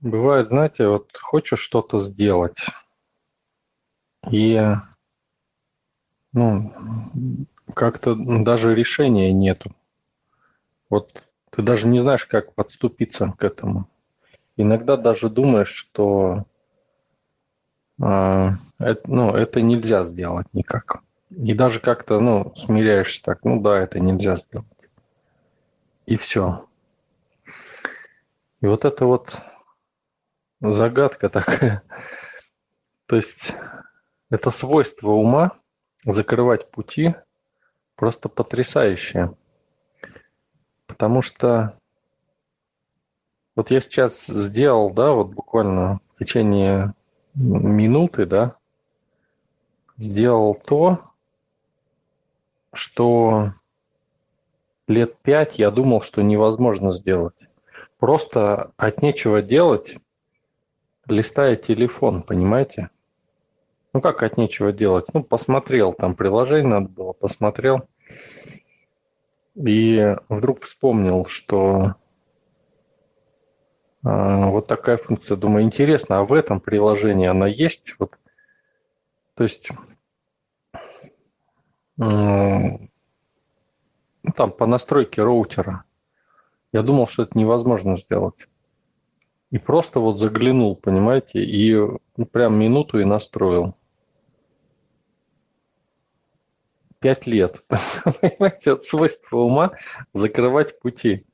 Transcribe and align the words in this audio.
Бывает, 0.00 0.48
знаете, 0.48 0.88
вот 0.88 1.10
хочешь 1.14 1.60
что-то 1.60 2.00
сделать, 2.00 2.56
и 4.30 4.58
ну, 6.32 6.72
как-то 7.74 8.14
даже 8.14 8.74
решения 8.74 9.32
нету. 9.32 9.72
Вот 10.88 11.22
ты 11.50 11.62
даже 11.62 11.86
не 11.86 12.00
знаешь, 12.00 12.24
как 12.24 12.54
подступиться 12.54 13.34
к 13.36 13.44
этому. 13.44 13.86
Иногда 14.56 14.96
даже 14.96 15.28
думаешь, 15.28 15.72
что 15.72 16.44
э, 18.02 18.48
это, 18.78 19.02
ну, 19.04 19.34
это 19.34 19.60
нельзя 19.60 20.04
сделать 20.04 20.46
никак. 20.52 21.02
И 21.30 21.52
даже 21.54 21.80
как-то 21.80 22.20
ну, 22.20 22.54
смиряешься 22.56 23.22
так, 23.22 23.44
ну 23.44 23.60
да, 23.60 23.78
это 23.80 24.00
нельзя 24.00 24.36
сделать. 24.36 24.66
И 26.06 26.16
все. 26.16 26.64
И 28.60 28.66
вот 28.66 28.84
это 28.84 29.04
вот 29.04 29.32
загадка 30.60 31.28
такая. 31.28 31.82
То 33.06 33.16
есть 33.16 33.52
это 34.30 34.50
свойство 34.50 35.10
ума 35.10 35.52
закрывать 36.04 36.70
пути 36.70 37.14
просто 37.96 38.28
потрясающее. 38.28 39.34
Потому 40.86 41.22
что 41.22 41.74
вот 43.56 43.70
я 43.70 43.80
сейчас 43.80 44.26
сделал, 44.26 44.92
да, 44.92 45.12
вот 45.12 45.34
буквально 45.34 46.00
в 46.14 46.18
течение 46.18 46.94
минуты, 47.34 48.26
да, 48.26 48.56
сделал 49.96 50.54
то, 50.54 51.00
что 52.72 53.52
лет 54.86 55.16
пять 55.18 55.58
я 55.58 55.70
думал, 55.70 56.02
что 56.02 56.22
невозможно 56.22 56.92
сделать. 56.92 57.34
Просто 57.98 58.70
от 58.76 59.02
нечего 59.02 59.42
делать 59.42 59.96
листая 61.10 61.56
телефон, 61.56 62.22
понимаете? 62.22 62.90
Ну 63.92 64.00
как 64.00 64.22
от 64.22 64.36
нечего 64.36 64.72
делать? 64.72 65.06
Ну, 65.12 65.22
посмотрел, 65.24 65.92
там 65.92 66.14
приложение 66.14 66.68
надо 66.68 66.88
было, 66.88 67.12
посмотрел. 67.12 67.82
И 69.56 70.16
вдруг 70.28 70.62
вспомнил, 70.62 71.26
что 71.26 71.94
а, 74.02 74.48
вот 74.48 74.66
такая 74.66 74.96
функция. 74.96 75.36
Думаю, 75.36 75.64
интересно, 75.64 76.20
а 76.20 76.24
в 76.24 76.32
этом 76.32 76.60
приложении 76.60 77.26
она 77.26 77.46
есть? 77.46 77.94
Вот, 77.98 78.16
то 79.34 79.44
есть 79.44 79.68
ну, 81.96 82.78
там 84.34 84.52
по 84.52 84.66
настройке 84.66 85.22
роутера. 85.22 85.84
Я 86.72 86.82
думал, 86.82 87.08
что 87.08 87.24
это 87.24 87.36
невозможно 87.36 87.98
сделать. 87.98 88.46
И 89.50 89.58
просто 89.58 89.98
вот 89.98 90.18
заглянул, 90.18 90.76
понимаете, 90.76 91.42
и 91.42 91.74
ну, 91.74 92.26
прям 92.26 92.58
минуту 92.58 93.00
и 93.00 93.04
настроил. 93.04 93.74
Пять 97.00 97.26
лет. 97.26 97.60
Понимаете, 98.20 98.72
от 98.72 98.84
свойства 98.84 99.38
ума 99.38 99.72
закрывать 100.12 100.78
пути. 100.80 101.24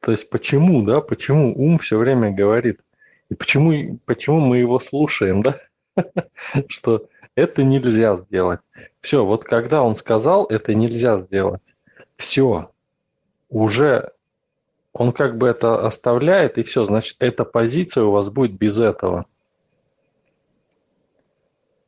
То 0.00 0.10
есть 0.10 0.30
почему, 0.30 0.82
да, 0.82 1.02
почему 1.02 1.54
ум 1.54 1.78
все 1.78 1.98
время 1.98 2.32
говорит, 2.32 2.80
и 3.28 3.34
почему, 3.34 3.98
почему 4.06 4.40
мы 4.40 4.56
его 4.56 4.80
слушаем, 4.80 5.42
да, 5.42 5.60
что 6.68 7.08
это 7.34 7.62
нельзя 7.62 8.16
сделать. 8.16 8.60
Все, 9.00 9.24
вот 9.24 9.44
когда 9.44 9.82
он 9.82 9.96
сказал, 9.96 10.46
это 10.46 10.74
нельзя 10.74 11.20
сделать, 11.20 11.62
все, 12.16 12.70
уже 13.50 14.10
он 14.92 15.12
как 15.12 15.38
бы 15.38 15.48
это 15.48 15.86
оставляет, 15.86 16.58
и 16.58 16.62
все, 16.62 16.84
значит, 16.84 17.16
эта 17.20 17.44
позиция 17.44 18.04
у 18.04 18.10
вас 18.10 18.28
будет 18.28 18.52
без 18.52 18.78
этого. 18.78 19.26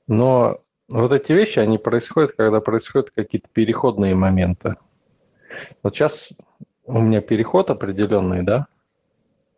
Но 0.06 0.58
вот 0.88 1.12
эти 1.12 1.32
вещи, 1.32 1.58
они 1.58 1.78
происходят, 1.78 2.32
когда 2.32 2.60
происходят 2.60 3.10
какие-то 3.10 3.48
переходные 3.52 4.14
моменты. 4.14 4.76
Вот 5.82 5.94
сейчас 5.94 6.32
у 6.84 6.98
меня 6.98 7.20
переход 7.20 7.70
определенный, 7.70 8.42
да, 8.42 8.66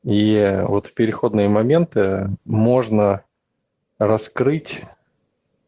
и 0.05 0.61
вот 0.69 0.89
в 0.89 0.95
переходные 0.95 1.49
моменты 1.49 2.29
можно 2.45 3.25
раскрыть 3.99 4.83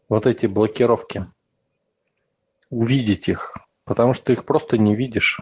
вот 0.08 0.26
эти 0.26 0.46
блокировки, 0.46 1.26
увидеть 2.70 3.28
их, 3.28 3.56
потому 3.84 4.14
что 4.14 4.32
их 4.32 4.44
просто 4.44 4.78
не 4.78 4.94
видишь. 4.94 5.40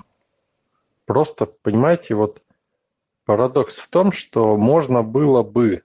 Просто, 1.07 1.47
понимаете, 1.47 2.15
вот 2.15 2.41
парадокс 3.25 3.79
в 3.79 3.89
том, 3.89 4.13
что 4.13 4.57
можно 4.57 5.03
было 5.03 5.43
бы 5.43 5.83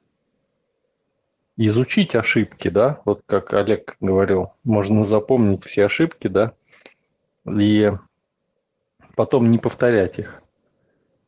изучить 1.58 2.16
ошибки, 2.16 2.70
да, 2.70 3.02
вот 3.04 3.22
как 3.26 3.54
Олег 3.54 3.98
говорил, 4.00 4.54
можно 4.64 5.06
запомнить 5.06 5.66
все 5.66 5.86
ошибки, 5.86 6.28
да, 6.28 6.54
и 7.46 7.92
потом 9.16 9.52
не 9.52 9.58
повторять 9.58 10.20
их. 10.20 10.42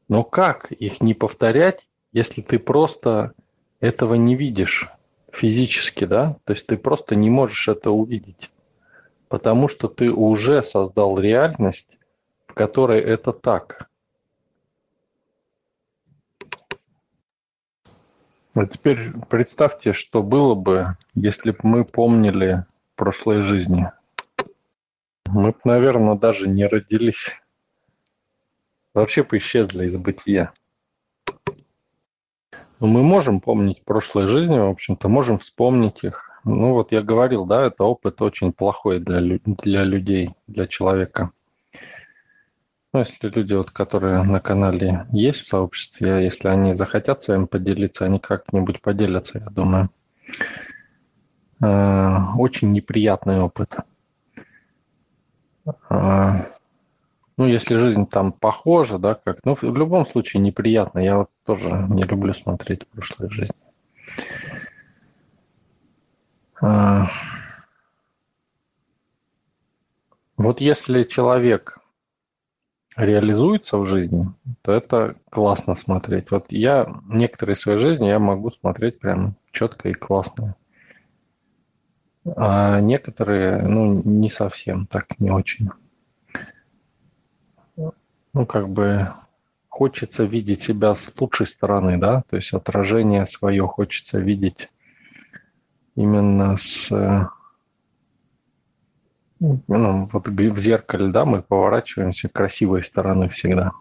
Но 0.08 0.23
как 0.23 0.72
их 0.72 1.02
не 1.02 1.13
повторять, 1.13 1.88
если 2.13 2.41
ты 2.41 2.59
просто 2.59 3.34
этого 3.81 4.16
не 4.16 4.35
видишь 4.35 4.90
физически, 5.34 6.06
да? 6.06 6.38
То 6.46 6.53
есть 6.53 6.68
ты 6.68 6.78
просто 6.78 7.16
не 7.16 7.29
можешь 7.29 7.68
это 7.68 7.91
увидеть, 7.91 8.50
потому 9.28 9.68
что 9.68 9.88
ты 9.90 10.12
уже 10.12 10.63
создал 10.63 11.19
реальность, 11.19 11.97
в 12.51 12.53
которой 12.53 13.00
это 13.00 13.31
так. 13.31 13.89
А 18.53 18.66
теперь 18.66 19.00
представьте, 19.29 19.94
что 19.94 20.22
было 20.22 20.53
бы, 20.53 20.97
если 21.16 21.51
бы 21.51 21.59
мы 21.63 21.85
помнили 21.85 22.66
прошлой 22.95 23.41
жизни. 23.41 23.90
Мы 25.29 25.51
бы, 25.51 25.57
наверное, 25.63 26.16
даже 26.16 26.50
не 26.50 26.67
родились. 26.67 27.29
Вообще 28.94 29.23
бы 29.23 29.38
исчезли 29.38 29.85
из 29.85 29.95
бытия. 29.95 30.51
Но 32.81 32.88
мы 32.88 33.01
можем 33.01 33.40
помнить 33.40 33.85
прошлой 33.85 34.28
жизни, 34.28 34.57
в 34.57 34.67
общем-то, 34.67 35.07
можем 35.07 35.40
вспомнить 35.40 36.03
их. 36.03 36.29
Ну 36.44 36.73
вот 36.73 36.91
я 36.91 37.01
говорил, 37.01 37.45
да, 37.45 37.66
это 37.67 37.85
опыт 37.85 38.22
очень 38.22 38.51
плохой 38.51 39.00
для, 39.00 39.22
для 39.22 39.85
людей, 39.85 40.31
для 40.47 40.67
человека. 40.67 41.31
Ну, 42.94 43.00
если 43.00 43.29
люди, 43.29 43.53
вот, 43.53 43.72
которые 43.72 44.22
на 44.24 44.41
канале 44.41 45.06
есть 45.13 45.41
в 45.44 45.47
сообществе, 45.47 46.25
если 46.25 46.50
они 46.50 46.75
захотят 46.75 47.24
с 47.24 47.29
вами 47.29 47.46
поделиться, 47.46 48.03
они 48.03 48.19
как-нибудь 48.19 48.81
поделятся, 48.81 49.40
я 49.40 49.50
думаю. 49.50 49.90
Э, 51.62 52.18
очень 52.38 52.74
неприятный 52.74 53.40
опыт. 53.40 53.78
Э, 55.90 56.46
ну, 57.38 57.47
если 57.47 57.78
жизнь 57.78 58.07
там 58.07 58.34
похожа, 58.34 58.97
да, 58.97 59.16
как, 59.16 59.40
ну, 59.46 59.56
в 59.56 59.63
любом 59.63 60.06
случае 60.06 60.41
неприятно. 60.41 61.00
Я 61.00 61.19
вот 61.19 61.29
тоже 61.46 61.69
не 61.90 62.03
люблю 62.03 62.34
смотреть 62.34 62.85
прошлой 62.88 63.29
жизни. 63.31 63.56
Вот 70.38 70.59
если 70.59 71.03
человек 71.03 71.81
реализуется 72.96 73.78
в 73.78 73.85
жизни, 73.85 74.31
то 74.62 74.72
это 74.72 75.16
классно 75.29 75.75
смотреть. 75.75 76.31
Вот 76.31 76.46
я 76.50 76.94
некоторые 77.07 77.56
своей 77.56 77.79
жизни 77.79 78.07
я 78.07 78.19
могу 78.19 78.52
смотреть 78.52 79.00
прям 79.00 79.35
четко 79.52 79.90
и 79.90 79.94
классно. 79.94 80.56
А 82.35 82.79
некоторые, 82.81 83.63
ну, 83.63 84.02
не 84.03 84.29
совсем 84.29 84.85
так, 84.85 85.19
не 85.19 85.31
очень. 85.31 85.69
Ну, 88.34 88.46
как 88.46 88.69
бы 88.69 89.09
хочется 89.68 90.23
видеть 90.23 90.62
себя 90.62 90.96
с 90.96 91.12
лучшей 91.19 91.47
стороны, 91.47 91.97
да, 91.97 92.23
то 92.29 92.35
есть 92.38 92.53
отражение 92.53 93.26
свое 93.26 93.66
хочется 93.66 94.20
видеть 94.20 94.70
именно 95.96 96.55
с 96.58 96.90
ну, 99.41 100.08
вот 100.14 100.28
в 100.28 100.58
зеркале, 100.59 101.08
да, 101.08 101.26
мы 101.26 101.41
поворачиваемся 101.41 102.29
красивой 102.29 102.84
стороны 102.84 103.28
всегда. 103.29 103.72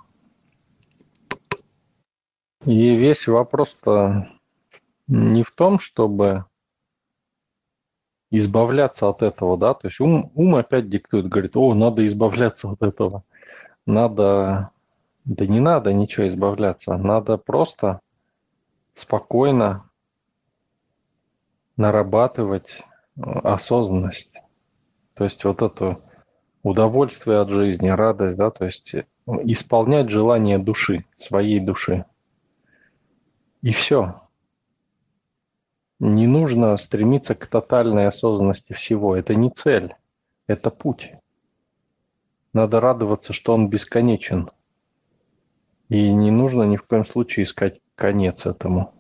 И 2.64 2.94
весь 2.94 3.28
вопрос-то 3.28 4.28
не 5.06 5.42
в 5.42 5.50
том, 5.50 5.78
чтобы 5.78 6.46
избавляться 8.30 9.08
от 9.08 9.22
этого, 9.22 9.58
да, 9.58 9.74
то 9.74 9.88
есть 9.88 10.00
ум, 10.00 10.30
ум 10.34 10.54
опять 10.54 10.88
диктует, 10.88 11.28
говорит, 11.28 11.56
о, 11.56 11.74
надо 11.74 12.06
избавляться 12.06 12.70
от 12.70 12.82
этого, 12.82 13.24
надо, 13.86 14.70
да 15.24 15.46
не 15.46 15.60
надо 15.60 15.92
ничего 15.92 16.28
избавляться, 16.28 16.96
надо 16.96 17.36
просто 17.36 18.00
спокойно 18.94 19.84
нарабатывать 21.76 22.82
осознанность. 23.16 24.29
То 25.20 25.24
есть 25.24 25.44
вот 25.44 25.60
это 25.60 25.98
удовольствие 26.62 27.40
от 27.40 27.50
жизни, 27.50 27.90
радость, 27.90 28.38
да, 28.38 28.50
то 28.50 28.64
есть 28.64 28.94
исполнять 29.26 30.08
желание 30.08 30.58
души, 30.58 31.04
своей 31.14 31.60
души. 31.60 32.06
И 33.60 33.70
все. 33.72 34.14
Не 35.98 36.26
нужно 36.26 36.74
стремиться 36.78 37.34
к 37.34 37.44
тотальной 37.46 38.06
осознанности 38.06 38.72
всего. 38.72 39.14
Это 39.14 39.34
не 39.34 39.50
цель, 39.50 39.94
это 40.46 40.70
путь. 40.70 41.12
Надо 42.54 42.80
радоваться, 42.80 43.34
что 43.34 43.52
он 43.52 43.68
бесконечен. 43.68 44.48
И 45.90 46.10
не 46.10 46.30
нужно 46.30 46.62
ни 46.62 46.76
в 46.76 46.84
коем 46.84 47.04
случае 47.04 47.44
искать 47.44 47.82
конец 47.94 48.46
этому. 48.46 48.94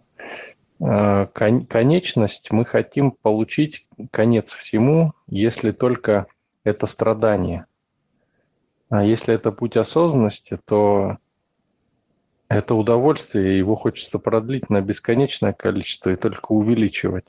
А, 0.82 1.26
конечность 1.26 2.50
мы 2.50 2.64
хотим 2.64 3.10
получить 3.10 3.86
конец 4.10 4.50
всему, 4.50 5.12
если 5.26 5.72
только 5.72 6.26
это 6.64 6.86
страдание. 6.86 7.66
А 8.88 9.04
если 9.04 9.34
это 9.34 9.52
путь 9.52 9.76
осознанности, 9.76 10.58
то 10.64 11.18
это 12.48 12.74
удовольствие, 12.74 13.58
его 13.58 13.76
хочется 13.76 14.18
продлить 14.18 14.70
на 14.70 14.80
бесконечное 14.80 15.52
количество 15.52 16.10
и 16.10 16.16
только 16.16 16.52
увеличивать. 16.52 17.26